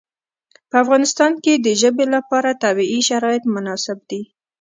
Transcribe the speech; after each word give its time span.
په 0.69 0.75
افغانستان 0.83 1.31
کې 1.43 1.53
د 1.55 1.67
ژبې 1.81 2.05
لپاره 2.15 2.59
طبیعي 2.63 2.99
شرایط 3.09 3.43
مناسب 3.55 3.97
دي. 4.09 4.21